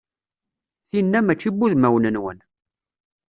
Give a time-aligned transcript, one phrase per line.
[0.89, 2.39] Tinna mačči n wudmawen-nwen.